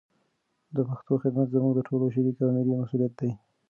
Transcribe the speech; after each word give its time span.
د 0.75 0.77
پښتو 0.89 1.13
خدمت 1.23 1.47
زموږ 1.53 1.73
د 1.75 1.79
ټولو 1.87 2.05
شریک 2.15 2.37
او 2.43 2.49
ملي 2.55 2.73
مسولیت 2.81 3.13
دی. 3.19 3.31